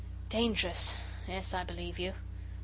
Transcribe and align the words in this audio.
Dangerous? 0.29 0.95
Yes, 1.27 1.53
I 1.53 1.63
believe 1.63 1.99
you. 1.99 2.13